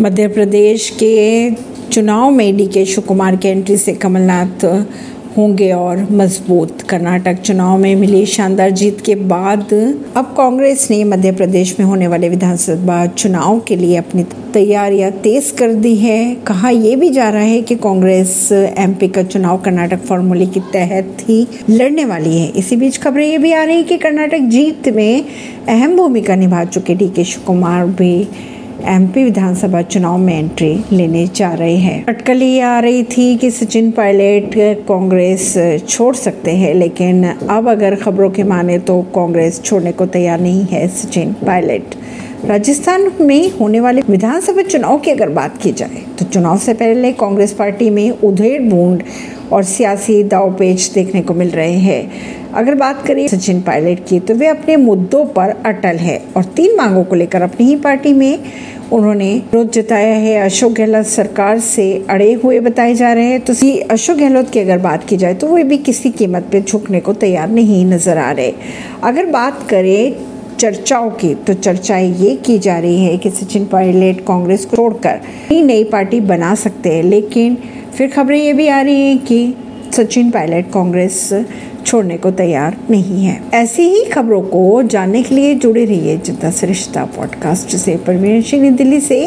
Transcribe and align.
मध्य 0.00 0.26
प्रदेश 0.28 0.88
के 0.90 1.50
चुनाव 1.92 2.30
में 2.30 2.56
डी 2.56 2.66
के 2.66 2.84
शिव 2.84 3.04
कुमार 3.04 3.34
की 3.36 3.48
एंट्री 3.48 3.76
से 3.76 3.92
कमलनाथ 3.94 4.64
होंगे 5.36 5.70
और 5.72 6.00
मज़बूत। 6.12 6.82
कर्नाटक 6.82 7.40
चुनाव 7.40 7.76
में 7.78 7.94
मिली 7.96 8.24
शानदार 8.26 8.70
जीत 8.70 9.00
के 9.00 9.14
बाद 9.14 9.72
अब 10.16 10.34
कांग्रेस 10.36 10.86
ने 10.90 11.02
मध्य 11.04 11.32
प्रदेश 11.32 11.78
में 11.80 11.86
होने 11.86 12.06
वाले 12.08 12.28
विधानसभा 12.28 13.04
चुनाव 13.06 13.60
के 13.60 13.76
लिए 13.76 13.96
अपनी 13.96 14.24
तैयारियाँ 14.54 15.10
तेज 15.22 15.50
कर 15.50 15.74
दी 15.74 15.94
है। 15.96 16.34
कहा 16.46 16.70
यह 16.70 16.96
भी 16.96 17.10
जा 17.10 17.28
रहा 17.28 17.42
है 17.42 17.60
कि 17.62 17.74
कांग्रेस 17.76 18.48
एमपी 18.52 19.08
का 19.08 19.22
चुनाव 19.22 19.58
कर्नाटक 19.58 19.98
फॉर्मूले 19.98 20.46
के 20.46 20.60
तहत 20.72 21.22
ही 21.28 21.46
लड़ने 21.70 22.04
वाली 22.04 22.38
है। 22.38 22.48
इसी 22.48 22.76
बीच 22.76 22.98
खबरें 22.98 23.26
ये 23.26 23.38
भी 23.38 23.52
आ 23.52 23.62
रही 23.64 23.76
है 23.76 23.82
कि 23.82 23.96
कर्नाटक 23.96 24.48
जीत 24.48 24.88
में 24.88 25.24
अहम 25.68 25.96
भूमिका 25.96 26.34
निभा 26.34 26.64
चुके 26.64 26.94
डी 26.94 27.08
के 27.08 27.24
शिव 27.24 27.42
कुमार 27.46 27.86
भी 27.86 28.28
एमपी 28.86 29.22
विधानसभा 29.24 29.80
चुनाव 29.82 30.16
में 30.18 30.38
एंट्री 30.38 30.84
लेने 30.92 31.26
जा 31.26 31.52
रहे 31.54 31.76
हैं। 31.76 32.04
अटकली 32.06 32.46
ये 32.46 32.60
आ 32.60 32.78
रही 32.80 33.02
थी 33.02 33.36
कि 33.36 33.50
सचिन 33.50 33.90
पायलट 33.90 34.54
कांग्रेस 34.88 35.54
छोड़ 35.88 36.14
सकते 36.14 36.50
हैं, 36.50 36.74
लेकिन 36.74 37.24
अब 37.24 37.68
अगर 37.68 37.94
खबरों 37.94 38.30
के 38.30 38.42
माने 38.42 38.78
तो 38.78 39.00
कांग्रेस 39.14 39.62
छोड़ने 39.62 39.92
को 39.92 40.06
तैयार 40.06 40.40
नहीं 40.40 40.64
है 40.66 40.86
सचिन 40.88 41.32
पायलट। 41.46 41.94
राजस्थान 42.44 43.10
में 43.20 43.50
होने 43.50 43.78
वाले 43.80 44.00
विधानसभा 44.02 44.62
चुनाव 44.62 44.98
की 44.98 45.10
अगर 45.10 45.28
बात 45.28 45.56
की 45.62 45.70
जाए 45.72 46.02
तो 46.18 46.24
चुनाव 46.24 46.58
से 46.58 46.72
पहले 46.74 47.12
कांग्रेस 47.12 47.52
पार्टी 47.52 47.88
में 47.90 48.10
उधेड़ 48.10 48.60
बूंद 48.62 49.02
और 49.52 49.62
सियासी 49.64 50.22
दावपेच 50.24 50.90
देखने 50.94 51.22
को 51.22 51.34
मिल 51.34 51.50
रहे 51.50 51.78
हैं। 51.78 52.52
अगर 52.54 52.74
बात 52.74 53.06
करें 53.06 53.26
सचिन 53.28 53.60
पायलट 53.60 54.04
की 54.08 54.18
तो 54.20 54.34
वे 54.34 54.46
अपने 54.46 54.76
मुद्दों 54.76 55.24
पर 55.26 55.54
अटल 55.66 55.96
है 55.98 56.20
और 56.36 56.44
तीन 56.56 56.76
मांगों 56.76 57.04
को 57.04 57.16
लेकर 57.16 57.42
अपनी 57.42 57.66
ही 57.66 57.76
पार्टी 57.76 58.12
में 58.12 58.38
उन्होंने 58.92 59.32
विरोध 59.34 59.70
जताया 59.72 60.14
है। 60.16 60.36
अशोक 60.40 60.72
गहलोत 60.72 61.06
सरकार 61.06 61.58
से 61.60 61.86
अड़े 62.10 62.32
हुए 62.34 62.60
बताए 62.60 62.94
जा 62.94 63.12
रहे 63.12 63.24
हैं। 63.24 63.40
तो 63.40 63.54
अशोक 63.90 64.16
गहलोत 64.16 64.50
की 64.50 64.60
अगर 64.60 64.78
बात 64.80 65.08
की 65.08 65.16
जाए 65.16 65.34
तो 65.34 65.46
वे 65.46 65.64
भी 65.64 65.78
किसी 65.80 66.10
कीमत 66.12 66.48
पे 66.52 66.60
झुकने 66.62 67.00
को 67.00 67.12
तैयार 67.16 67.48
नहीं 67.50 67.84
नज़र 67.86 68.18
आ 68.18 68.30
रहे। 68.32 68.52
अगर 69.04 69.26
बात 69.30 69.66
करें 69.70 70.33
चर्चाओं 70.58 71.10
की 71.10 71.34
तो 71.34 71.54
चर्चाएँ 71.54 72.14
ये 72.14 72.36
की 72.36 72.58
जा 72.58 72.78
रही 72.78 73.04
है 73.04 73.16
कि 73.18 73.30
सचिन 73.30 73.64
पायलट 73.64 74.20
कांग्रेस 74.26 74.64
को 74.64 74.76
छोड़कर 74.76 75.20
ही 75.50 75.62
नई 75.62 75.84
पार्टी 75.84 76.20
बना 76.20 76.54
सकते 76.54 76.88
हैं। 76.88 77.02
लेकिन 77.02 77.58
फिर 77.98 78.10
खबरें 78.10 78.38
ये 78.38 78.52
भी 78.52 78.68
आ 78.68 78.80
रही 78.80 79.00
हैं 79.00 79.18
कि 79.18 79.54
सचिन 79.92 80.30
पायलट 80.30 80.70
कांग्रेस 80.72 81.44
छोड़ने 81.86 82.16
को 82.16 82.30
तैयार 82.30 82.76
नहीं 82.90 83.24
है। 83.24 83.40
ऐसी 83.54 83.82
ही 83.82 84.04
खबरों 84.04 84.42
को 84.42 84.82
जानने 84.82 85.22
के 85.22 85.34
लिए 85.34 85.54
जुड़े 85.54 85.84
रहिए 85.84 86.16
जनता 86.16 86.50
सरिश्ता 86.50 87.04
पॉडकास्ट 87.04 87.76
से। 87.76 87.96
परवीन 87.96 88.42
सिंह 88.42 88.70
दिल्ली 88.70 89.00
से। 89.00 89.20